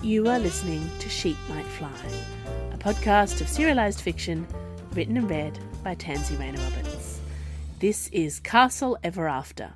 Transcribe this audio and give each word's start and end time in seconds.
You 0.00 0.28
are 0.28 0.38
listening 0.38 0.88
to 1.00 1.08
Sheep 1.08 1.36
Might 1.48 1.66
Fly, 1.66 1.90
a 2.72 2.78
podcast 2.78 3.40
of 3.40 3.48
serialised 3.48 4.00
fiction 4.00 4.46
written 4.92 5.16
and 5.16 5.28
read 5.28 5.58
by 5.82 5.96
Tansy 5.96 6.36
Rayner 6.36 6.60
Roberts. 6.60 7.20
This 7.80 8.06
is 8.10 8.38
Castle 8.38 8.96
Ever 9.02 9.26
After, 9.26 9.74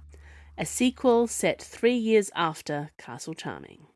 a 0.57 0.65
sequel 0.65 1.27
set 1.27 1.61
three 1.61 1.97
years 1.97 2.31
after 2.37 2.91
Castle 2.99 3.35
Charming. 3.35 3.89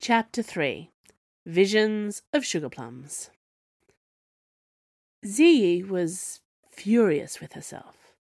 Chapter 0.00 0.42
3 0.42 0.90
Visions 1.46 2.22
of 2.32 2.44
Sugar 2.44 2.68
Plums. 2.68 3.30
Ziyi 5.24 5.86
was 5.88 6.40
furious 6.72 7.40
with 7.40 7.52
herself. 7.52 8.16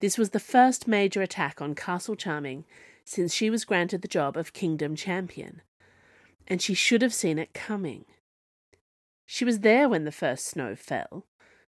This 0.00 0.16
was 0.16 0.30
the 0.30 0.38
first 0.38 0.86
major 0.86 1.20
attack 1.20 1.60
on 1.60 1.74
Castle 1.74 2.14
Charming 2.14 2.64
since 3.04 3.34
she 3.34 3.50
was 3.50 3.64
granted 3.64 4.02
the 4.02 4.08
job 4.08 4.36
of 4.36 4.52
Kingdom 4.52 4.96
Champion, 4.96 5.62
and 6.46 6.60
she 6.60 6.74
should 6.74 7.02
have 7.02 7.14
seen 7.14 7.38
it 7.38 7.54
coming. 7.54 8.04
She 9.26 9.44
was 9.44 9.60
there 9.60 9.88
when 9.88 10.04
the 10.04 10.12
first 10.12 10.46
snow 10.46 10.74
fell. 10.74 11.26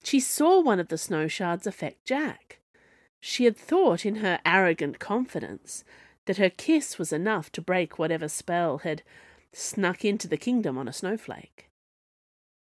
She 0.02 0.20
saw 0.20 0.60
one 0.60 0.80
of 0.80 0.88
the 0.88 0.98
snow 0.98 1.28
shards 1.28 1.66
affect 1.66 2.04
Jack. 2.04 2.60
She 3.20 3.44
had 3.44 3.56
thought, 3.56 4.06
in 4.06 4.16
her 4.16 4.40
arrogant 4.44 4.98
confidence, 4.98 5.84
that 6.26 6.36
her 6.36 6.50
kiss 6.50 6.98
was 6.98 7.12
enough 7.12 7.50
to 7.52 7.60
break 7.60 7.98
whatever 7.98 8.28
spell 8.28 8.78
had 8.78 9.02
snuck 9.52 10.04
into 10.04 10.28
the 10.28 10.36
kingdom 10.36 10.78
on 10.78 10.86
a 10.86 10.92
snowflake. 10.92 11.68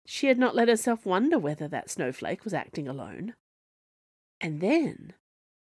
She 0.05 0.27
had 0.27 0.37
not 0.37 0.55
let 0.55 0.67
herself 0.67 1.05
wonder 1.05 1.39
whether 1.39 1.67
that 1.69 1.89
snowflake 1.89 2.43
was 2.43 2.53
acting 2.53 2.87
alone. 2.87 3.35
And 4.41 4.59
then 4.59 5.13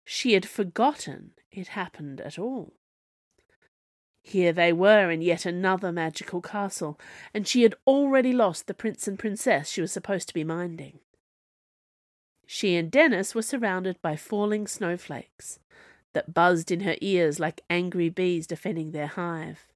she 0.05 0.33
had 0.33 0.47
forgotten 0.47 1.33
it 1.51 1.69
happened 1.69 2.21
at 2.21 2.39
all. 2.39 2.73
Here 4.23 4.53
they 4.53 4.71
were 4.71 5.09
in 5.09 5.21
yet 5.21 5.45
another 5.45 5.91
magical 5.91 6.41
castle, 6.41 6.99
and 7.33 7.47
she 7.47 7.63
had 7.63 7.75
already 7.87 8.33
lost 8.33 8.67
the 8.67 8.73
prince 8.73 9.07
and 9.07 9.17
princess 9.17 9.69
she 9.69 9.81
was 9.81 9.91
supposed 9.91 10.27
to 10.27 10.33
be 10.33 10.43
minding. 10.43 10.99
She 12.45 12.75
and 12.75 12.91
Dennis 12.91 13.33
were 13.33 13.41
surrounded 13.41 14.01
by 14.01 14.15
falling 14.15 14.67
snowflakes 14.67 15.59
that 16.13 16.33
buzzed 16.33 16.71
in 16.71 16.81
her 16.81 16.95
ears 17.01 17.39
like 17.39 17.61
angry 17.69 18.09
bees 18.09 18.45
defending 18.45 18.91
their 18.91 19.07
hive. 19.07 19.67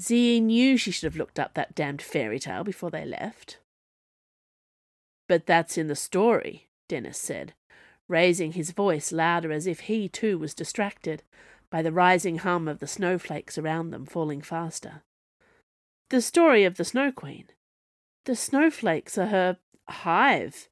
Ziyi 0.00 0.40
knew 0.40 0.76
she 0.76 0.90
should 0.90 1.06
have 1.06 1.16
looked 1.16 1.38
up 1.38 1.54
that 1.54 1.74
damned 1.74 2.00
fairy 2.00 2.38
tale 2.38 2.64
before 2.64 2.90
they 2.90 3.04
left. 3.04 3.58
But 5.28 5.46
that's 5.46 5.76
in 5.76 5.88
the 5.88 5.96
story, 5.96 6.68
Dennis 6.88 7.18
said, 7.18 7.52
raising 8.08 8.52
his 8.52 8.70
voice 8.70 9.12
louder 9.12 9.52
as 9.52 9.66
if 9.66 9.80
he 9.80 10.08
too 10.08 10.38
was 10.38 10.54
distracted 10.54 11.22
by 11.70 11.82
the 11.82 11.92
rising 11.92 12.38
hum 12.38 12.68
of 12.68 12.80
the 12.80 12.86
snowflakes 12.86 13.56
around 13.56 13.90
them 13.90 14.04
falling 14.04 14.42
faster. 14.42 15.02
The 16.10 16.20
story 16.20 16.64
of 16.64 16.76
the 16.76 16.84
Snow 16.84 17.12
Queen. 17.12 17.46
The 18.24 18.36
snowflakes 18.36 19.16
are 19.16 19.26
her 19.26 19.58
hive, 19.88 20.68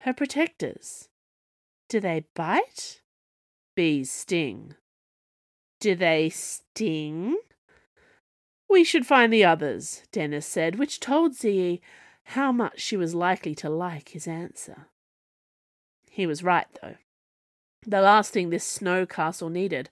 her 0.00 0.12
protectors. 0.12 1.08
Do 1.88 2.00
they 2.00 2.26
bite? 2.34 3.00
Bees 3.74 4.10
sting. 4.10 4.74
Do 5.80 5.94
they 5.94 6.28
sting? 6.28 7.36
We 8.68 8.84
should 8.84 9.06
find 9.06 9.32
the 9.32 9.44
others, 9.44 10.02
Dennis 10.12 10.46
said, 10.46 10.76
which 10.78 11.00
told 11.00 11.34
Zee 11.34 11.80
how 12.28 12.52
much 12.52 12.80
she 12.80 12.96
was 12.96 13.14
likely 13.14 13.54
to 13.56 13.70
like 13.70 14.10
his 14.10 14.26
answer. 14.26 14.88
He 16.10 16.26
was 16.26 16.42
right, 16.44 16.66
though. 16.80 16.96
The 17.86 18.00
last 18.00 18.32
thing 18.32 18.50
this 18.50 18.64
snow 18.64 19.04
castle 19.04 19.50
needed 19.50 19.90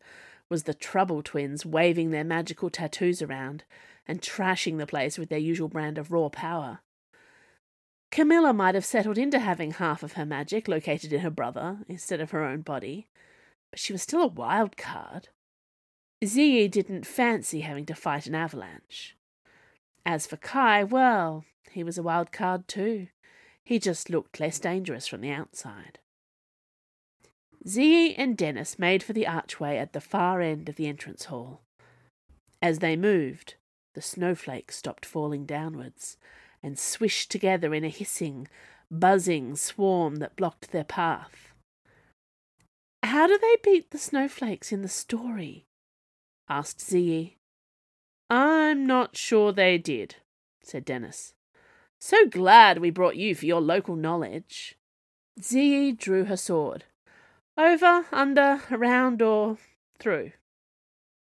was 0.52 0.64
the 0.64 0.74
Trouble 0.74 1.22
Twins 1.22 1.64
waving 1.64 2.10
their 2.10 2.24
magical 2.24 2.68
tattoos 2.68 3.22
around 3.22 3.64
and 4.06 4.20
trashing 4.20 4.76
the 4.76 4.86
place 4.86 5.16
with 5.16 5.30
their 5.30 5.38
usual 5.38 5.66
brand 5.66 5.96
of 5.96 6.12
raw 6.12 6.28
power. 6.28 6.80
Camilla 8.10 8.52
might 8.52 8.74
have 8.74 8.84
settled 8.84 9.16
into 9.16 9.38
having 9.38 9.70
half 9.70 10.02
of 10.02 10.12
her 10.12 10.26
magic 10.26 10.68
located 10.68 11.10
in 11.10 11.20
her 11.20 11.30
brother 11.30 11.78
instead 11.88 12.20
of 12.20 12.32
her 12.32 12.44
own 12.44 12.60
body, 12.60 13.08
but 13.70 13.80
she 13.80 13.94
was 13.94 14.02
still 14.02 14.20
a 14.20 14.26
wild 14.26 14.76
card. 14.76 15.30
Ziyi 16.22 16.70
didn't 16.70 17.06
fancy 17.06 17.62
having 17.62 17.86
to 17.86 17.94
fight 17.94 18.26
an 18.26 18.34
avalanche. 18.34 19.16
As 20.04 20.26
for 20.26 20.36
Kai, 20.36 20.84
well, 20.84 21.46
he 21.70 21.82
was 21.82 21.96
a 21.96 22.02
wild 22.02 22.30
card 22.30 22.68
too. 22.68 23.06
He 23.64 23.78
just 23.78 24.10
looked 24.10 24.38
less 24.38 24.58
dangerous 24.58 25.06
from 25.06 25.22
the 25.22 25.30
outside. 25.30 25.98
Ziyi 27.66 28.14
and 28.18 28.36
Dennis 28.36 28.78
made 28.78 29.02
for 29.02 29.12
the 29.12 29.26
archway 29.26 29.76
at 29.78 29.92
the 29.92 30.00
far 30.00 30.40
end 30.40 30.68
of 30.68 30.76
the 30.76 30.88
entrance 30.88 31.26
hall. 31.26 31.62
As 32.60 32.80
they 32.80 32.96
moved, 32.96 33.54
the 33.94 34.02
snowflakes 34.02 34.76
stopped 34.76 35.06
falling 35.06 35.46
downwards 35.46 36.16
and 36.62 36.78
swished 36.78 37.30
together 37.30 37.74
in 37.74 37.84
a 37.84 37.88
hissing, 37.88 38.48
buzzing 38.90 39.56
swarm 39.56 40.16
that 40.16 40.36
blocked 40.36 40.72
their 40.72 40.84
path. 40.84 41.52
How 43.02 43.26
do 43.26 43.38
they 43.38 43.56
beat 43.62 43.90
the 43.90 43.98
snowflakes 43.98 44.72
in 44.72 44.82
the 44.82 44.88
story? 44.88 45.66
asked 46.48 46.78
Ziyi. 46.78 47.34
I'm 48.30 48.86
not 48.86 49.16
sure 49.16 49.52
they 49.52 49.76
did, 49.78 50.16
said 50.62 50.84
Dennis. 50.84 51.34
So 52.00 52.26
glad 52.26 52.78
we 52.78 52.90
brought 52.90 53.16
you 53.16 53.34
for 53.34 53.46
your 53.46 53.60
local 53.60 53.94
knowledge. 53.94 54.76
Ziyi 55.40 55.96
drew 55.96 56.24
her 56.24 56.36
sword. 56.36 56.84
Over, 57.56 58.06
under, 58.12 58.62
around, 58.70 59.20
or 59.20 59.58
through? 59.98 60.32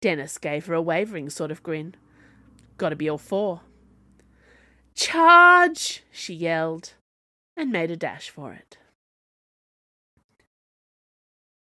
Dennis 0.00 0.38
gave 0.38 0.66
her 0.66 0.74
a 0.74 0.82
wavering 0.82 1.28
sort 1.28 1.50
of 1.50 1.62
grin. 1.62 1.94
Gotta 2.78 2.96
be 2.96 3.08
all 3.08 3.18
four. 3.18 3.60
Charge! 4.94 6.02
she 6.10 6.32
yelled, 6.32 6.94
and 7.56 7.70
made 7.70 7.90
a 7.90 7.96
dash 7.96 8.30
for 8.30 8.52
it. 8.52 8.78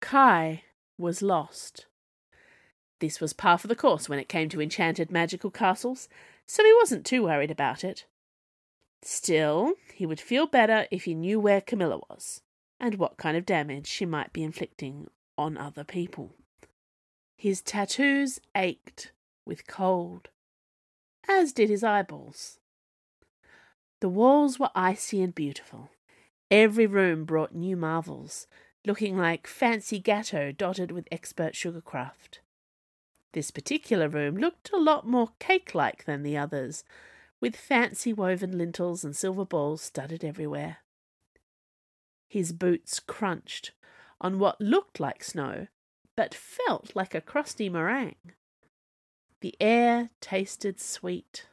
Kai 0.00 0.64
was 0.96 1.20
lost. 1.20 1.86
This 3.00 3.20
was 3.20 3.32
par 3.34 3.58
for 3.58 3.66
the 3.66 3.76
course 3.76 4.08
when 4.08 4.18
it 4.18 4.28
came 4.28 4.48
to 4.48 4.62
enchanted 4.62 5.10
magical 5.10 5.50
castles, 5.50 6.08
so 6.46 6.64
he 6.64 6.72
wasn't 6.80 7.04
too 7.04 7.24
worried 7.24 7.50
about 7.50 7.84
it. 7.84 8.06
Still, 9.02 9.74
he 9.94 10.06
would 10.06 10.20
feel 10.20 10.46
better 10.46 10.86
if 10.90 11.04
he 11.04 11.14
knew 11.14 11.38
where 11.38 11.60
Camilla 11.60 12.00
was 12.08 12.40
and 12.80 12.94
what 12.96 13.16
kind 13.16 13.36
of 13.36 13.46
damage 13.46 13.86
she 13.86 14.06
might 14.06 14.32
be 14.32 14.42
inflicting 14.42 15.08
on 15.36 15.56
other 15.56 15.84
people. 15.84 16.34
His 17.36 17.62
tattoos 17.62 18.40
ached 18.54 19.12
with 19.44 19.66
cold, 19.66 20.28
as 21.28 21.52
did 21.52 21.70
his 21.70 21.84
eyeballs. 21.84 22.58
The 24.00 24.08
walls 24.08 24.58
were 24.58 24.70
icy 24.74 25.22
and 25.22 25.34
beautiful. 25.34 25.90
Every 26.50 26.86
room 26.86 27.24
brought 27.24 27.54
new 27.54 27.76
marvels, 27.76 28.46
looking 28.86 29.16
like 29.16 29.46
fancy 29.46 30.00
gateaux 30.00 30.56
dotted 30.56 30.90
with 30.90 31.08
expert 31.10 31.54
sugarcraft. 31.54 32.38
This 33.32 33.50
particular 33.50 34.08
room 34.08 34.36
looked 34.36 34.70
a 34.72 34.78
lot 34.78 35.06
more 35.06 35.30
cake 35.38 35.74
like 35.74 36.04
than 36.04 36.22
the 36.22 36.36
others, 36.36 36.84
with 37.40 37.54
fancy 37.54 38.12
woven 38.12 38.56
lintels 38.56 39.04
and 39.04 39.14
silver 39.14 39.44
balls 39.44 39.82
studded 39.82 40.24
everywhere. 40.24 40.78
His 42.28 42.52
boots 42.52 43.00
crunched 43.00 43.72
on 44.20 44.38
what 44.38 44.60
looked 44.60 45.00
like 45.00 45.24
snow, 45.24 45.68
but 46.14 46.34
felt 46.34 46.94
like 46.94 47.14
a 47.14 47.20
crusty 47.20 47.68
meringue. 47.68 48.32
The 49.40 49.54
air 49.60 50.10
tasted 50.20 50.80
sweet. 50.80 51.46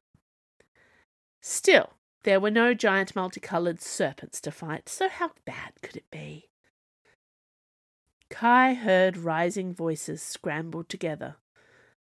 Still, 1.41 1.93
there 2.23 2.39
were 2.39 2.51
no 2.51 2.73
giant 2.73 3.15
multicoloured 3.15 3.79
serpents 3.81 4.41
to 4.41 4.51
fight, 4.51 4.89
so 4.89 5.07
how 5.07 5.31
bad 5.45 5.73
could 5.81 5.95
it 5.95 6.09
be? 6.09 6.49
Kai 8.29 8.73
heard 8.73 9.17
rising 9.17 9.73
voices 9.73 10.21
scrambled 10.21 10.89
together. 10.89 11.35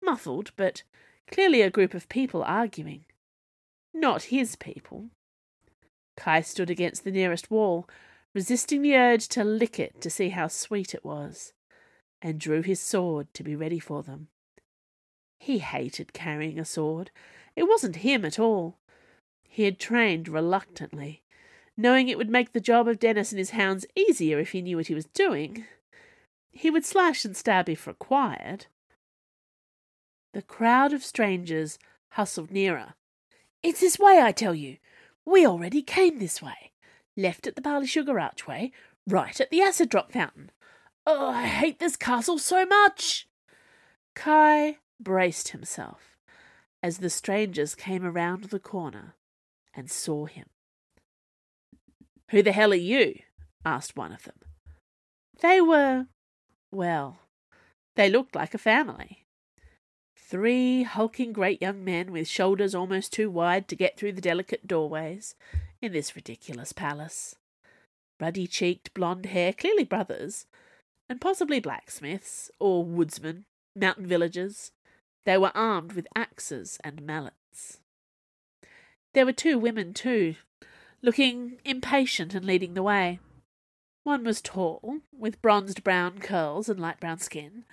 Muffled, 0.02 0.52
but 0.56 0.84
clearly 1.30 1.62
a 1.62 1.70
group 1.70 1.94
of 1.94 2.08
people 2.08 2.42
arguing. 2.44 3.04
Not 3.94 4.24
his 4.24 4.56
people. 4.56 5.10
Kai 6.16 6.42
stood 6.42 6.70
against 6.70 7.04
the 7.04 7.12
nearest 7.12 7.52
wall, 7.52 7.88
resisting 8.38 8.84
the 8.84 8.96
urge 8.96 9.28
to 9.28 9.44
lick 9.44 9.80
it 9.80 10.00
to 10.00 10.12
see 10.12 10.30
how 10.30 10.48
sweet 10.48 10.94
it 10.94 11.04
was, 11.04 11.54
and 12.22 12.40
drew 12.40 12.62
his 12.62 12.80
sword 12.80 13.26
to 13.34 13.42
be 13.42 13.56
ready 13.56 13.80
for 13.80 14.04
them. 14.04 14.28
He 15.40 15.58
hated 15.58 16.14
carrying 16.14 16.60
a 16.60 16.64
sword. 16.64 17.10
It 17.56 17.64
wasn't 17.64 18.06
him 18.06 18.24
at 18.24 18.38
all. 18.38 18.78
He 19.50 19.64
had 19.64 19.80
trained 19.80 20.28
reluctantly, 20.28 21.24
knowing 21.76 22.10
it 22.10 22.18
would 22.20 22.30
make 22.30 22.54
the 22.54 22.60
job 22.60 22.88
of 22.88 23.00
Dennis 23.00 23.32
and 23.32 23.40
his 23.40 23.50
hounds 23.50 23.88
easier 23.96 24.38
if 24.38 24.52
he 24.52 24.62
knew 24.62 24.78
what 24.78 24.86
he 24.86 24.94
was 24.94 25.08
doing. 25.08 25.66
He 26.52 26.70
would 26.70 26.86
slash 26.86 27.26
and 27.26 27.36
stab 27.36 27.68
if 27.68 27.88
required. 27.88 28.68
The 30.36 30.44
crowd 30.44 30.94
of 30.94 31.04
strangers 31.04 31.80
hustled 32.10 32.52
nearer. 32.52 32.94
It's 33.64 33.80
this 33.80 33.98
way, 33.98 34.22
I 34.22 34.32
tell 34.32 34.54
you. 34.54 34.78
We 35.26 35.44
already 35.48 35.82
came 35.82 36.20
this 36.20 36.40
way 36.40 36.74
left 37.18 37.48
at 37.48 37.56
the 37.56 37.62
barley 37.62 37.88
sugar 37.88 38.20
archway, 38.20 38.72
right 39.08 39.42
at 39.42 39.50
the 39.50 39.62
acid 39.62 39.90
drop 39.90 40.12
fountain. 40.12 40.52
Oh, 41.06 41.30
I 41.30 41.48
hate 41.48 41.80
this 41.80 41.96
castle 41.96 42.38
so 42.38 42.66
much! 42.66 43.28
Kai 44.16 44.78
braced 45.00 45.50
himself 45.50 46.18
as 46.84 47.00
the 47.00 47.10
strangers 47.10 47.76
came 47.76 48.06
around 48.06 48.46
the 48.46 48.60
corner 48.60 49.16
and 49.74 49.90
saw 49.90 50.26
him. 50.26 50.46
Who 52.32 52.44
the 52.44 52.52
hell 52.52 52.72
are 52.72 52.76
you? 52.76 53.20
asked 53.66 53.96
one 53.96 54.12
of 54.12 54.24
them. 54.24 54.36
They 55.42 55.62
were, 55.62 56.08
well, 56.72 57.20
they 57.96 58.10
looked 58.10 58.36
like 58.36 58.54
a 58.54 58.60
family. 58.60 59.26
Three 60.16 60.84
hulking 60.84 61.32
great 61.32 61.62
young 61.62 61.86
men 61.86 62.12
with 62.12 62.28
shoulders 62.28 62.76
almost 62.76 63.14
too 63.14 63.30
wide 63.30 63.68
to 63.70 63.76
get 63.76 63.98
through 63.98 64.14
the 64.14 64.22
delicate 64.22 64.68
doorways 64.68 65.36
in 65.82 65.92
this 65.92 66.16
ridiculous 66.16 66.74
palace. 66.74 67.36
Ruddy 68.20 68.48
cheeked, 68.48 68.94
blonde 68.94 69.28
hair, 69.28 69.54
clearly 69.54 69.84
brothers, 69.84 70.46
and 71.10 71.22
possibly 71.22 71.60
blacksmiths, 71.60 72.50
or 72.60 72.84
woodsmen, 72.84 73.46
mountain 73.76 74.08
villagers. 74.08 74.72
They 75.26 75.38
were 75.38 75.52
armed 75.56 75.94
with 75.94 76.08
axes 76.16 76.80
and 76.84 77.02
mallets. 77.02 77.80
There 79.14 79.26
were 79.26 79.34
two 79.34 79.58
women, 79.60 79.94
too, 79.94 80.36
looking 81.02 81.60
impatient 81.64 82.34
and 82.34 82.46
leading 82.46 82.74
the 82.74 82.84
way. 82.84 83.20
One 84.04 84.24
was 84.24 84.42
tall, 84.42 85.00
with 85.12 85.42
bronzed 85.42 85.84
brown 85.84 86.20
curls 86.20 86.70
and 86.70 86.80
light 86.80 87.00
brown 87.00 87.20
skin. 87.20 87.66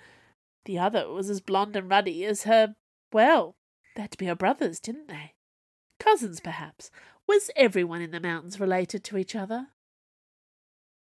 The 0.65 0.77
other 0.79 1.09
was 1.09 1.29
as 1.29 1.41
blonde 1.41 1.75
and 1.75 1.89
ruddy 1.89 2.25
as 2.25 2.43
her. 2.43 2.75
Well, 3.13 3.55
they 3.95 4.01
had 4.01 4.11
to 4.11 4.17
be 4.17 4.25
her 4.25 4.35
brothers, 4.35 4.79
didn't 4.79 5.07
they? 5.07 5.33
Cousins, 5.99 6.39
perhaps. 6.39 6.91
Was 7.27 7.49
everyone 7.55 8.01
in 8.01 8.11
the 8.11 8.19
mountains 8.19 8.59
related 8.59 9.03
to 9.05 9.17
each 9.17 9.35
other? 9.35 9.67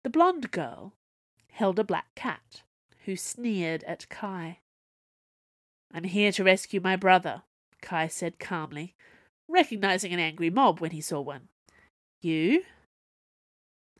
The 0.04 0.10
blonde 0.10 0.51
girl 0.51 0.94
held 1.51 1.80
a 1.80 1.83
black 1.83 2.13
cat, 2.16 2.63
who 3.06 3.16
sneered 3.16 3.83
at 3.86 4.10
Kai. 4.10 4.60
I'm 5.94 6.04
here 6.04 6.31
to 6.33 6.44
rescue 6.44 6.81
my 6.81 6.95
brother, 6.95 7.44
Kai 7.81 8.07
said 8.07 8.39
calmly, 8.39 8.95
recognizing 9.48 10.13
an 10.13 10.19
angry 10.19 10.50
mob 10.50 10.80
when 10.80 10.92
he 10.92 11.01
saw 11.01 11.21
one. 11.21 11.48
You? 12.21 12.63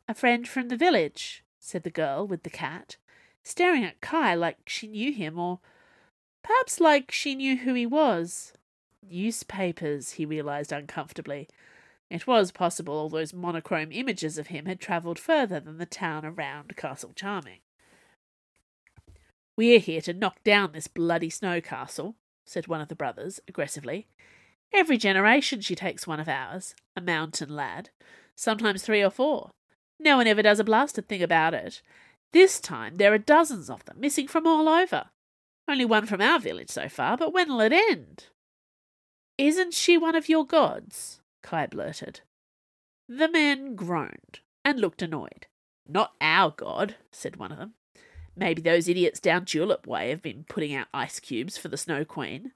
A 0.07 0.13
friend 0.13 0.48
from 0.48 0.68
the 0.68 0.77
village, 0.77 1.44
said 1.60 1.83
the 1.83 1.89
girl 1.89 2.27
with 2.27 2.44
the 2.44 2.50
cat, 2.50 2.98
staring 3.44 3.83
at 3.83 4.01
Kai 4.01 4.36
like 4.36 4.57
she 4.68 4.88
knew 4.88 5.13
him, 5.13 5.39
or 5.39 5.60
perhaps 6.44 6.80
like 6.80 7.12
she 7.12 7.36
knew 7.36 7.57
who 7.57 7.74
he 7.74 7.86
was. 7.86 8.54
Newspapers, 9.10 10.12
he 10.12 10.25
realized 10.25 10.71
uncomfortably. 10.71 11.48
It 12.09 12.25
was 12.25 12.51
possible 12.51 12.95
all 12.95 13.09
those 13.09 13.33
monochrome 13.33 13.91
images 13.91 14.38
of 14.38 14.47
him 14.47 14.65
had 14.65 14.79
travelled 14.79 15.19
further 15.19 15.59
than 15.59 15.77
the 15.77 15.85
town 15.85 16.25
around 16.25 16.75
Castle 16.75 17.13
Charming. 17.15 17.59
We're 19.56 19.79
here 19.79 20.01
to 20.01 20.13
knock 20.13 20.44
down 20.44 20.71
this 20.71 20.88
bloody 20.88 21.29
snow 21.29 21.61
castle, 21.61 22.15
said 22.45 22.67
one 22.67 22.81
of 22.81 22.88
the 22.88 22.95
brothers 22.95 23.39
aggressively. 23.47 24.07
Every 24.73 24.97
generation 24.97 25.61
she 25.61 25.75
takes 25.75 26.07
one 26.07 26.19
of 26.19 26.27
ours, 26.27 26.73
a 26.95 27.01
mountain 27.01 27.56
lad, 27.56 27.89
sometimes 28.35 28.81
three 28.81 29.03
or 29.03 29.09
four. 29.11 29.51
No 30.00 30.17
one 30.17 30.27
ever 30.27 30.41
does 30.41 30.59
a 30.59 30.63
blasted 30.63 31.07
thing 31.07 31.21
about 31.21 31.53
it. 31.53 31.81
This 32.31 32.59
time 32.59 32.97
there 32.97 33.13
are 33.13 33.17
dozens 33.19 33.69
of 33.69 33.85
them, 33.85 34.00
missing 34.00 34.27
from 34.27 34.47
all 34.47 34.69
over. 34.69 35.09
Only 35.67 35.85
one 35.85 36.06
from 36.06 36.21
our 36.21 36.39
village 36.39 36.69
so 36.69 36.89
far, 36.89 37.17
but 37.17 37.33
when'll 37.33 37.61
it 37.61 37.73
end? 37.73 38.25
Isn't 39.38 39.73
she 39.73 39.97
one 39.97 40.15
of 40.15 40.29
your 40.29 40.45
gods? 40.45 41.19
Kai 41.41 41.68
blurted. 41.68 42.21
The 43.07 43.30
men 43.30 43.75
groaned 43.75 44.39
and 44.63 44.80
looked 44.80 45.01
annoyed. 45.01 45.47
Not 45.88 46.13
our 46.21 46.51
god, 46.51 46.95
said 47.12 47.38
one 47.38 47.51
of 47.51 47.57
them. 47.57 47.74
Maybe 48.36 48.62
those 48.62 48.88
idiots 48.88 49.19
down 49.19 49.45
Tulip 49.45 49.88
Way 49.88 50.09
have 50.09 50.21
been 50.21 50.45
putting 50.47 50.74
out 50.74 50.88
ice 50.94 51.19
cubes 51.19 51.57
for 51.57 51.68
the 51.68 51.77
Snow 51.77 52.06
Queen. 52.06 52.51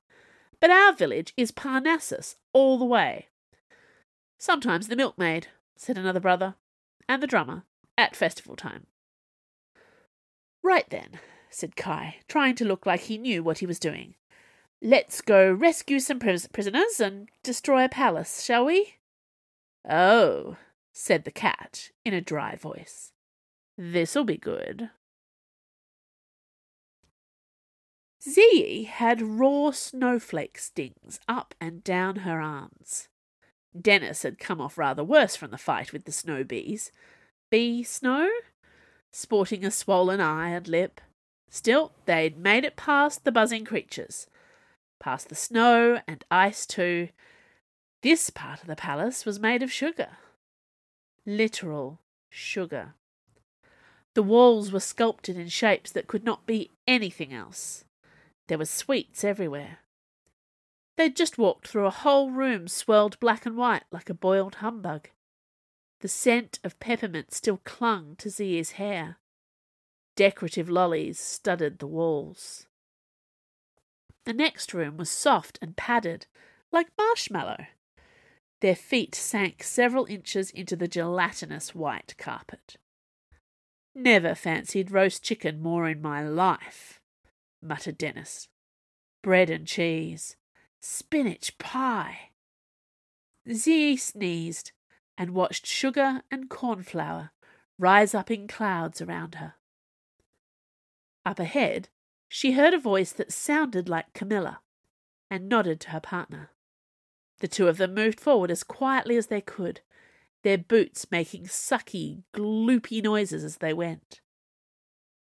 But 0.60 0.70
our 0.70 0.94
village 0.94 1.34
is 1.36 1.52
Parnassus 1.52 2.36
all 2.54 2.78
the 2.78 2.86
way. 2.86 3.28
Sometimes 4.38 4.88
the 4.88 4.96
milkmaid, 4.96 5.48
said 5.76 5.98
another 5.98 6.20
brother, 6.20 6.56
and 7.10 7.22
the 7.22 7.28
drummer, 7.28 7.64
at 7.98 8.16
festival 8.16 8.56
time. 8.56 8.88
Right 10.62 10.90
then, 10.90 11.20
said 11.50 11.76
Kai, 11.76 12.18
trying 12.28 12.56
to 12.56 12.66
look 12.66 12.86
like 12.86 13.02
he 13.02 13.18
knew 13.18 13.44
what 13.44 13.58
he 13.58 13.66
was 13.66 13.80
doing. 13.80 14.16
Let's 14.86 15.22
go 15.22 15.50
rescue 15.50 16.02
some 16.02 16.20
prisoners 16.20 17.00
and 17.00 17.30
destroy 17.42 17.86
a 17.86 17.90
palace, 17.90 18.44
shall 18.44 18.66
we? 18.66 18.96
Oh, 19.90 20.58
said 20.92 21.24
the 21.24 21.32
cat 21.32 21.92
in 22.04 22.14
a 22.14 22.20
dry 22.20 22.58
voice. 22.58 23.14
This'll 23.78 24.26
be 24.26 24.36
good. 24.36 24.90
Zee 28.22 28.84
had 28.84 29.22
raw 29.22 29.72
snowflake 29.72 30.58
stings 30.58 31.18
up 31.30 31.56
and 31.62 31.82
down 31.82 32.18
her 32.18 32.42
arms. 32.42 33.08
Dennis 33.80 34.24
had 34.24 34.38
come 34.38 34.60
off 34.60 34.78
rather 34.78 35.04
worse 35.04 35.38
from 35.38 35.52
the 35.52 35.58
fight 35.58 35.94
with 35.94 36.04
the 36.04 36.12
snow 36.12 36.44
bees. 36.44 36.92
Bee 37.50 37.84
snow? 37.84 38.30
Sporting 39.14 39.64
a 39.64 39.72
swollen 39.72 40.20
eye 40.20 40.50
and 40.50 40.68
lip. 40.68 41.00
Still, 41.50 41.94
they'd 42.06 42.38
made 42.38 42.66
it 42.66 42.76
past 42.76 43.24
the 43.24 43.32
buzzing 43.32 43.64
creatures 43.64 44.28
past 45.04 45.28
the 45.28 45.36
snow 45.36 46.00
and 46.08 46.24
ice 46.32 46.66
too. 46.66 47.10
This 48.02 48.30
part 48.30 48.62
of 48.62 48.68
the 48.68 48.76
palace 48.76 49.26
was 49.26 49.40
made 49.40 49.62
of 49.62 49.72
sugar. 49.72 50.18
Literal 51.26 52.00
sugar. 52.30 52.94
The 54.14 54.24
walls 54.24 54.72
were 54.72 54.80
sculpted 54.80 55.38
in 55.38 55.50
shapes 55.50 55.92
that 55.92 56.08
could 56.08 56.24
not 56.24 56.46
be 56.46 56.72
anything 56.88 57.34
else. 57.34 57.84
There 58.48 58.58
were 58.58 58.66
sweets 58.66 59.24
everywhere. 59.26 59.80
They'd 60.96 61.16
just 61.16 61.38
walked 61.38 61.68
through 61.68 61.86
a 61.86 61.92
whole 61.92 62.32
room 62.32 62.68
swirled 62.68 63.20
black 63.20 63.46
and 63.46 63.58
white 63.58 63.84
like 63.92 64.10
a 64.10 64.14
boiled 64.14 64.56
humbug. 64.56 65.10
The 66.00 66.08
scent 66.08 66.60
of 66.64 66.80
peppermint 66.80 67.34
still 67.34 67.60
clung 67.66 68.16
to 68.18 68.30
Zee's 68.30 68.72
hair. 68.72 69.18
Decorative 70.16 70.70
lollies 70.70 71.20
studded 71.20 71.80
the 71.80 71.88
walls. 71.88 72.68
The 74.26 74.34
next 74.34 74.74
room 74.74 74.98
was 74.98 75.10
soft 75.10 75.60
and 75.62 75.76
padded, 75.76 76.28
like 76.72 76.88
marshmallow. 76.98 77.66
Their 78.62 78.76
feet 78.76 79.14
sank 79.14 79.64
several 79.64 80.06
inches 80.06 80.50
into 80.50 80.76
the 80.76 80.88
gelatinous 80.88 81.76
white 81.76 82.16
carpet. 82.18 82.78
Never 83.94 84.34
fancied 84.34 84.92
roast 84.92 85.24
chicken 85.24 85.62
more 85.62 85.88
in 85.88 86.02
my 86.02 86.24
life, 86.28 87.02
muttered 87.62 87.98
Dennis. 87.98 88.48
Bread 89.22 89.50
and 89.50 89.68
cheese, 89.68 90.36
spinach 90.82 91.58
pie. 91.58 92.32
Zee 93.52 93.98
sneezed 93.98 94.72
and 95.18 95.32
watched 95.32 95.66
sugar 95.66 96.22
and 96.32 96.50
cornflour 96.50 97.32
rise 97.78 98.16
up 98.16 98.32
in 98.32 98.48
clouds 98.48 99.02
around 99.02 99.36
her. 99.36 99.56
Up 101.26 101.40
ahead, 101.40 101.90
she 102.36 102.54
heard 102.54 102.74
a 102.74 102.80
voice 102.80 103.12
that 103.12 103.32
sounded 103.32 103.88
like 103.88 104.12
Camilla 104.16 104.60
and 105.30 105.48
nodded 105.48 105.80
to 105.80 105.92
her 105.92 106.00
partner. 106.00 106.50
The 107.42 107.48
two 107.48 107.68
of 107.68 107.78
them 107.78 107.94
moved 107.94 108.20
forward 108.20 108.50
as 108.50 108.64
quietly 108.64 109.18
as 109.18 109.28
they 109.28 109.40
could, 109.40 109.82
their 110.42 110.58
boots 110.58 111.06
making 111.12 111.44
sucky, 111.44 112.24
gloopy 112.34 113.04
noises 113.04 113.44
as 113.44 113.58
they 113.58 113.72
went. 113.72 114.22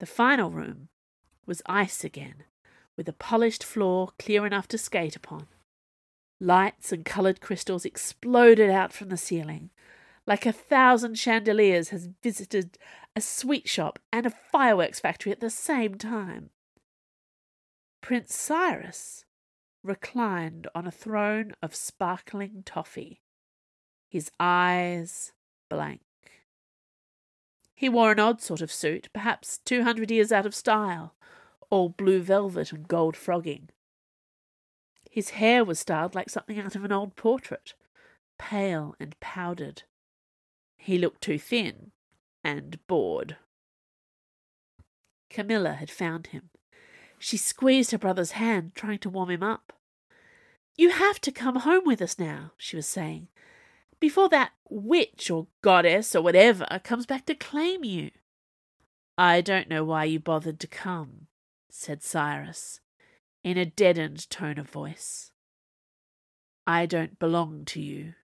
The 0.01 0.07
final 0.07 0.51
room 0.51 0.89
was 1.45 1.61
ice 1.67 2.03
again, 2.03 2.45
with 2.97 3.07
a 3.11 3.13
polished 3.13 3.63
floor 3.63 4.13
clear 4.19 4.47
enough 4.47 4.67
to 4.69 4.79
skate 4.79 5.17
upon. 5.17 5.49
Lights 6.41 6.93
and 6.93 7.05
coloured 7.05 7.43
crystals 7.43 7.85
exploded 7.85 8.71
out 8.71 8.95
from 8.95 9.11
the 9.11 9.19
ceiling, 9.19 9.69
like 10.27 10.47
a 10.47 10.51
thousand 10.53 11.19
chandeliers 11.19 11.91
has 11.91 12.09
visited 12.23 12.79
a 13.15 13.21
sweet 13.21 13.69
shop 13.69 13.99
and 14.11 14.25
a 14.25 14.31
fireworks 14.31 14.99
factory 14.99 15.31
at 15.31 15.41
the 15.41 15.51
same 15.51 15.97
time. 15.97 16.49
Prince 18.07 18.37
Cyrus 18.37 19.25
reclined 19.83 20.69
on 20.77 20.87
a 20.87 20.93
throne 20.93 21.55
of 21.61 21.75
sparkling 21.75 22.63
toffee, 22.65 23.21
his 24.09 24.31
eyes 24.39 25.33
blank. 25.69 26.03
He 27.75 27.89
wore 27.89 28.13
an 28.13 28.21
odd 28.21 28.41
sort 28.41 28.61
of 28.61 28.71
suit, 28.71 29.09
perhaps 29.13 29.59
two 29.59 29.83
hundred 29.83 30.13
years 30.13 30.31
out 30.31 30.47
of 30.47 30.55
style, 30.55 31.17
all 31.69 31.89
blue 31.89 32.23
velvet 32.23 32.71
and 32.73 32.87
gold 32.87 33.17
frogging. 33.17 33.71
His 35.11 35.31
hair 35.31 35.65
was 35.65 35.81
styled 35.81 36.15
like 36.15 36.31
something 36.31 36.61
out 36.61 36.77
of 36.77 36.85
an 36.85 36.93
old 36.93 37.17
portrait, 37.17 37.75
pale 38.39 38.95
and 39.01 39.19
powdered. 39.19 39.83
He 40.77 40.97
looked 40.97 41.23
too 41.23 41.41
thin 41.41 41.91
and 42.45 42.79
bored. 42.87 43.37
Camilla 45.29 45.73
had 45.73 45.91
found 45.91 46.29
him. 46.29 46.51
She 47.27 47.39
squeezed 47.39 47.91
her 47.91 47.99
brother's 47.99 48.31
hand, 48.39 48.77
trying 48.77 49.01
to 49.01 49.11
warm 49.11 49.31
him 49.31 49.43
up. 49.43 49.73
You 50.77 50.91
have 50.91 51.21
to 51.23 51.33
come 51.33 51.57
home 51.57 51.83
with 51.85 52.01
us 52.01 52.21
now, 52.21 52.53
she 52.57 52.77
was 52.77 52.87
saying, 52.87 53.27
before 53.99 54.29
that 54.29 54.53
witch 54.71 55.29
or 55.29 55.49
goddess 55.61 56.15
or 56.15 56.23
whatever 56.23 56.69
comes 56.85 57.05
back 57.05 57.27
to 57.27 57.35
claim 57.35 57.83
you. 57.83 58.13
I 59.19 59.41
don't 59.41 59.69
know 59.69 59.83
why 59.83 60.05
you 60.05 60.21
bothered 60.21 60.61
to 60.61 60.69
come, 60.69 61.27
said 61.69 62.01
Cyrus, 62.01 62.79
in 63.43 63.59
a 63.59 63.67
deadened 63.67 64.31
tone 64.31 64.57
of 64.57 64.71
voice. 64.71 65.33
I 66.65 66.87
don't 66.87 67.19
belong 67.19 67.65
to 67.65 67.83
you. 67.83 68.15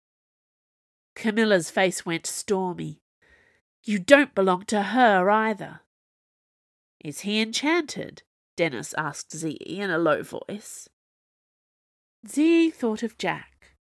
Camilla's 1.16 1.70
face 1.70 2.06
went 2.06 2.24
stormy. 2.24 3.02
You 3.82 3.98
don't 3.98 4.32
belong 4.32 4.64
to 4.66 4.80
her 4.80 5.28
either. 5.28 5.80
Is 7.00 7.22
he 7.22 7.40
enchanted? 7.40 8.22
Dennis 8.56 8.94
asked 8.98 9.36
Zee 9.36 9.50
in 9.50 9.90
a 9.90 9.98
low 9.98 10.22
voice. 10.22 10.88
Zee 12.28 12.70
thought 12.70 13.02
of 13.02 13.18
Jack, 13.18 13.76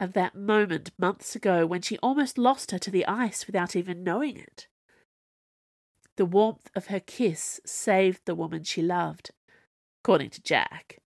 of 0.00 0.14
that 0.14 0.34
moment 0.34 0.90
months 0.98 1.36
ago 1.36 1.66
when 1.66 1.82
she 1.82 1.98
almost 1.98 2.38
lost 2.38 2.70
her 2.70 2.78
to 2.78 2.90
the 2.90 3.06
ice 3.06 3.46
without 3.46 3.76
even 3.76 4.02
knowing 4.02 4.36
it. 4.36 4.66
The 6.16 6.24
warmth 6.26 6.70
of 6.74 6.86
her 6.86 7.00
kiss 7.00 7.60
saved 7.64 8.22
the 8.24 8.34
woman 8.34 8.64
she 8.64 8.82
loved, 8.82 9.30
according 10.02 10.30
to 10.30 10.42
Jack. 10.42 10.98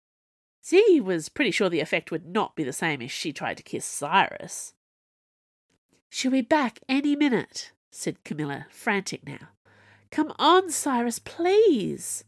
Zee 0.65 1.01
was 1.01 1.29
pretty 1.29 1.51
sure 1.51 1.69
the 1.69 1.81
effect 1.81 2.11
would 2.11 2.27
not 2.27 2.57
be 2.57 2.65
the 2.65 2.73
same 2.73 3.03
if 3.03 3.11
she 3.13 3.33
tried 3.33 3.59
to 3.59 3.63
kiss 3.63 3.85
Cyrus. 3.85 4.73
She'll 6.09 6.31
be 6.31 6.41
back 6.41 6.79
any 6.89 7.17
minute, 7.17 7.73
said 7.91 8.25
Camilla, 8.25 8.67
frantic 8.71 9.27
now. 9.27 9.49
Come 10.11 10.33
on, 10.39 10.71
Cyrus, 10.71 11.19
please. 11.19 12.25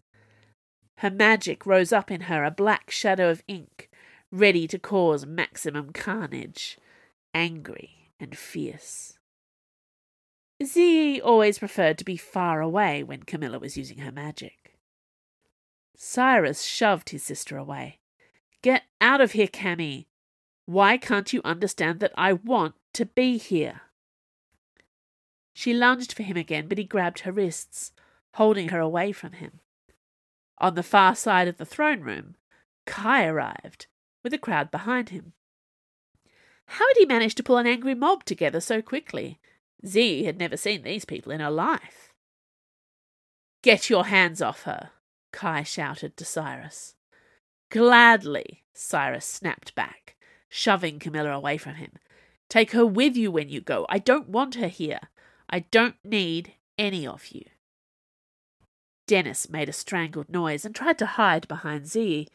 Her 0.99 1.11
magic 1.11 1.67
rose 1.67 1.93
up 1.93 2.11
in 2.11 2.23
her, 2.23 2.45
a 2.45 2.51
black 2.51 2.91
shadow 2.91 3.31
of 3.31 3.43
ink, 3.47 3.91
ready 4.31 4.67
to 4.67 4.79
cause 4.79 5.27
maximum 5.27 5.93
carnage, 5.93 6.79
angry 7.35 8.11
and 8.19 8.37
fierce. 8.37 9.19
Zee 10.65 11.21
always 11.21 11.59
preferred 11.59 11.99
to 11.99 12.05
be 12.05 12.17
far 12.17 12.63
away 12.63 13.03
when 13.03 13.25
Camilla 13.25 13.59
was 13.59 13.77
using 13.77 13.99
her 13.99 14.13
magic. 14.13 14.79
Cyrus 15.95 16.63
shoved 16.63 17.11
his 17.11 17.23
sister 17.23 17.59
away. 17.59 17.99
Get 18.63 18.85
out 19.01 19.21
of 19.21 19.33
here, 19.33 19.47
Cammy. 19.47 20.07
Why 20.65 20.97
can't 20.97 21.33
you 21.33 21.43
understand 21.45 22.01
that 22.01 22.13
I 22.17 22.33
want 22.33 22.75
to 22.95 23.05
be 23.05 23.37
here? 23.37 23.83
She 25.53 25.75
lunged 25.75 26.13
for 26.13 26.23
him 26.23 26.37
again, 26.37 26.69
but 26.69 26.79
he 26.79 26.85
grabbed 26.85 27.21
her 27.21 27.33
wrists, 27.33 27.93
holding 28.35 28.71
her 28.71 28.81
away 28.81 29.13
from 29.13 29.33
him. 29.33 29.61
On 30.59 30.75
the 30.75 30.83
far 30.83 31.15
side 31.15 31.49
of 31.49 31.59
the 31.59 31.67
throne 31.67 32.01
room, 32.01 32.37
Kai 32.87 33.27
arrived, 33.27 33.87
with 34.23 34.33
a 34.33 34.39
crowd 34.39 34.71
behind 34.71 35.11
him. 35.11 35.33
How 36.67 36.87
had 36.87 36.99
he 36.99 37.07
managed 37.07 37.37
to 37.37 37.43
pull 37.43 37.59
an 37.59 37.67
angry 37.67 37.95
mob 37.95 38.25
together 38.25 38.61
so 38.61 38.83
quickly? 38.83 39.39
Zee 39.87 40.25
had 40.25 40.39
never 40.39 40.57
seen 40.57 40.83
these 40.83 41.05
people 41.05 41.31
in 41.31 41.41
her 41.41 41.51
life. 41.51 42.13
Get 43.63 43.91
your 43.91 44.07
hands 44.07 44.41
off 44.41 44.63
her, 44.63 44.91
Kai 45.33 45.63
shouted 45.63 46.17
to 46.17 46.25
Cyrus. 46.25 46.95
Gladly, 47.71 48.65
Cyrus 48.73 49.27
snapped 49.27 49.75
back, 49.75 50.17
shoving 50.49 50.99
Camilla 50.99 51.31
away 51.33 51.59
from 51.59 51.75
him. 51.75 51.93
Take 52.49 52.73
her 52.73 52.87
with 52.87 53.17
you 53.17 53.31
when 53.31 53.49
you 53.49 53.61
go. 53.61 53.87
I 53.89 53.99
don't 53.99 54.29
want 54.29 54.55
her 54.55 54.69
here. 54.69 55.01
I 55.51 55.61
don't 55.61 55.97
need 56.05 56.55
any 56.79 57.07
of 57.07 57.29
you. 57.29 57.45
Dennis 59.07 59.49
made 59.49 59.69
a 59.69 59.73
strangled 59.73 60.29
noise 60.29 60.65
and 60.65 60.75
tried 60.75 60.99
to 60.99 61.07
hide 61.07 61.47
behind 61.49 61.87
Zee. 61.87 62.29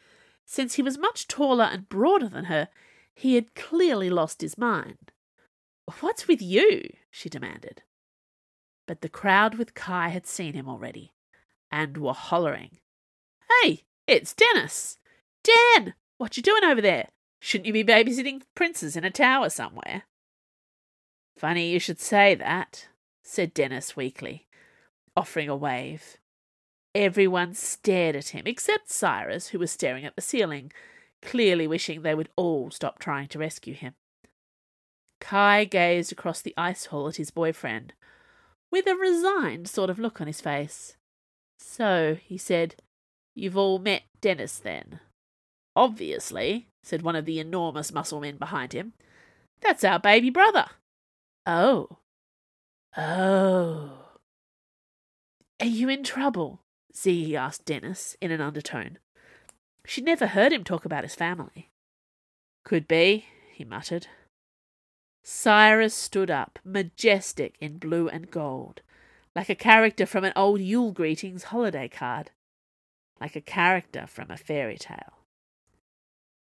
Since 0.44 0.74
he 0.74 0.82
was 0.82 0.98
much 0.98 1.28
taller 1.28 1.64
and 1.64 1.88
broader 1.88 2.28
than 2.28 2.46
her, 2.46 2.68
he 3.14 3.34
had 3.34 3.54
clearly 3.54 4.10
lost 4.10 4.40
his 4.40 4.56
mind. 4.56 5.12
What's 6.00 6.28
with 6.28 6.40
you? 6.40 6.82
she 7.10 7.28
demanded. 7.28 7.82
But 8.86 9.00
the 9.00 9.08
crowd 9.08 9.56
with 9.56 9.74
Kai 9.74 10.08
had 10.08 10.26
seen 10.26 10.54
him 10.54 10.68
already 10.68 11.12
and 11.70 11.96
were 11.96 12.12
hollering. 12.12 12.78
Hey, 13.62 13.84
it's 14.06 14.34
Dennis! 14.34 14.98
Dan, 15.42 15.94
what 16.18 16.36
you 16.36 16.42
doing 16.42 16.64
over 16.64 16.80
there? 16.80 17.08
Shouldn't 17.40 17.66
you 17.66 17.72
be 17.72 17.84
babysitting 17.84 18.42
princes 18.54 18.96
in 18.96 19.04
a 19.04 19.10
tower 19.10 19.50
somewhere? 19.50 20.04
Funny 21.36 21.70
you 21.70 21.80
should 21.80 21.98
say 21.98 22.34
that, 22.34 22.88
said 23.22 23.54
Dennis 23.54 23.96
weakly, 23.96 24.46
offering 25.16 25.48
a 25.48 25.56
wave. 25.56 26.18
Everyone 26.94 27.54
stared 27.54 28.16
at 28.16 28.28
him, 28.28 28.42
except 28.46 28.90
Cyrus, 28.90 29.48
who 29.48 29.58
was 29.58 29.70
staring 29.70 30.04
at 30.04 30.14
the 30.14 30.22
ceiling, 30.22 30.72
clearly 31.22 31.66
wishing 31.66 32.02
they 32.02 32.14
would 32.14 32.28
all 32.36 32.70
stop 32.70 32.98
trying 32.98 33.28
to 33.28 33.38
rescue 33.38 33.74
him. 33.74 33.94
Kai 35.20 35.64
gazed 35.64 36.12
across 36.12 36.42
the 36.42 36.54
ice 36.56 36.86
hall 36.86 37.08
at 37.08 37.16
his 37.16 37.30
boyfriend, 37.30 37.94
with 38.70 38.86
a 38.86 38.94
resigned 38.94 39.68
sort 39.68 39.88
of 39.88 39.98
look 39.98 40.20
on 40.20 40.26
his 40.26 40.40
face. 40.40 40.96
So, 41.58 42.18
he 42.22 42.36
said, 42.36 42.74
you've 43.34 43.56
all 43.56 43.78
met 43.78 44.02
Dennis 44.20 44.58
then? 44.58 45.00
Obviously, 45.74 46.66
said 46.82 47.02
one 47.02 47.16
of 47.16 47.24
the 47.24 47.38
enormous 47.38 47.92
muscle 47.92 48.20
men 48.20 48.36
behind 48.36 48.72
him. 48.72 48.92
That's 49.60 49.84
our 49.84 49.98
baby 49.98 50.28
brother. 50.28 50.66
Oh. 51.46 51.98
Oh. 52.96 53.92
Are 55.60 55.66
you 55.66 55.88
in 55.88 56.02
trouble? 56.02 56.61
Zee 56.94 57.36
asked 57.36 57.64
Dennis 57.64 58.16
in 58.20 58.30
an 58.30 58.40
undertone. 58.40 58.98
She'd 59.84 60.04
never 60.04 60.28
heard 60.28 60.52
him 60.52 60.64
talk 60.64 60.84
about 60.84 61.04
his 61.04 61.14
family. 61.14 61.70
Could 62.64 62.86
be, 62.86 63.26
he 63.52 63.64
muttered. 63.64 64.06
Cyrus 65.24 65.94
stood 65.94 66.30
up, 66.30 66.58
majestic 66.64 67.56
in 67.60 67.78
blue 67.78 68.08
and 68.08 68.30
gold, 68.30 68.82
like 69.34 69.48
a 69.48 69.54
character 69.54 70.06
from 70.06 70.24
an 70.24 70.32
old 70.36 70.60
Yule 70.60 70.92
Greetings 70.92 71.44
holiday 71.44 71.88
card, 71.88 72.30
like 73.20 73.36
a 73.36 73.40
character 73.40 74.06
from 74.06 74.30
a 74.30 74.36
fairy 74.36 74.76
tale. 74.76 75.24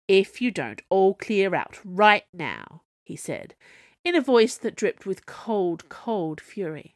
If 0.08 0.42
you 0.42 0.52
don't 0.52 0.82
all 0.90 1.14
clear 1.14 1.54
out 1.54 1.80
right 1.84 2.26
now, 2.34 2.84
he 3.04 3.16
said, 3.16 3.56
in 4.04 4.16
a 4.16 4.22
voice 4.22 4.56
that 4.58 4.76
dripped 4.76 5.06
with 5.06 5.26
cold, 5.26 5.90
cold 5.90 6.40
fury, 6.40 6.96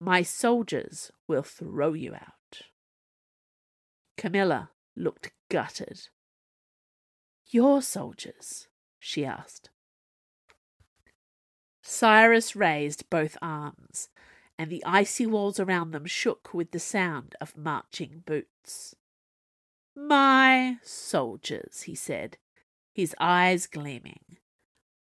my 0.00 0.22
soldiers 0.22 1.10
will 1.26 1.42
throw 1.42 1.94
you 1.94 2.14
out. 2.14 2.37
Camilla 4.18 4.70
looked 4.96 5.30
gutted. 5.48 6.08
Your 7.46 7.80
soldiers? 7.80 8.66
she 8.98 9.24
asked. 9.24 9.70
Cyrus 11.82 12.56
raised 12.56 13.08
both 13.08 13.38
arms, 13.40 14.08
and 14.58 14.70
the 14.70 14.84
icy 14.84 15.24
walls 15.24 15.60
around 15.60 15.92
them 15.92 16.04
shook 16.04 16.52
with 16.52 16.72
the 16.72 16.80
sound 16.80 17.36
of 17.40 17.56
marching 17.56 18.24
boots. 18.26 18.96
My 19.94 20.78
soldiers, 20.82 21.82
he 21.82 21.94
said, 21.94 22.38
his 22.92 23.14
eyes 23.20 23.66
gleaming. 23.66 24.38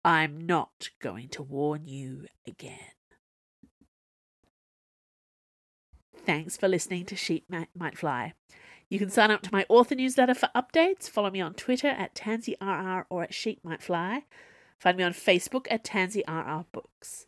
I'm 0.03 0.45
not 0.45 0.89
going 1.01 1.29
to 1.29 1.41
warn 1.41 1.85
you 1.85 2.27
again. 2.45 2.91
Thanks 6.25 6.57
for 6.57 6.67
listening 6.67 7.05
to 7.05 7.15
Sheep 7.15 7.49
Might 7.49 7.97
Fly. 7.97 8.33
You 8.95 8.99
can 8.99 9.09
sign 9.09 9.29
up 9.29 9.41
to 9.41 9.51
my 9.51 9.65
author 9.67 9.93
newsletter 9.93 10.33
for 10.33 10.49
updates. 10.55 11.09
Follow 11.09 11.29
me 11.29 11.41
on 11.41 11.53
Twitter 11.53 11.89
at 11.89 12.15
TansyRR 12.15 13.03
or 13.09 13.23
at 13.23 13.33
Sheep 13.33 13.59
Might 13.61 13.83
Fly. 13.83 14.23
Find 14.79 14.97
me 14.97 15.03
on 15.03 15.11
Facebook 15.11 15.67
at 15.69 15.83
TansyRR 15.83 16.63
Books. 16.71 17.27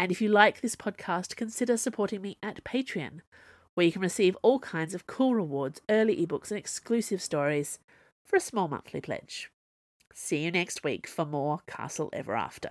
And 0.00 0.10
if 0.10 0.20
you 0.20 0.28
like 0.28 0.60
this 0.60 0.74
podcast, 0.74 1.36
consider 1.36 1.76
supporting 1.76 2.22
me 2.22 2.38
at 2.42 2.64
Patreon 2.64 3.20
where 3.74 3.86
you 3.86 3.92
can 3.92 4.02
receive 4.02 4.36
all 4.42 4.58
kinds 4.58 4.92
of 4.92 5.06
cool 5.06 5.36
rewards, 5.36 5.80
early 5.88 6.26
ebooks, 6.26 6.50
and 6.50 6.58
exclusive 6.58 7.22
stories 7.22 7.78
for 8.24 8.34
a 8.34 8.40
small 8.40 8.66
monthly 8.66 9.00
pledge. 9.00 9.48
See 10.12 10.38
you 10.38 10.50
next 10.50 10.82
week 10.82 11.06
for 11.06 11.24
more 11.24 11.60
Castle 11.68 12.10
Ever 12.12 12.34
After. 12.34 12.70